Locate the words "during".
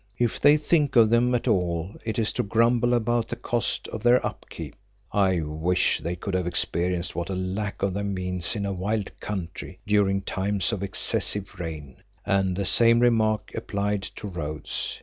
9.85-10.23